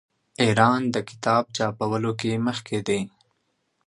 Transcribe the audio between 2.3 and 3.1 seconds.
مخکې دی.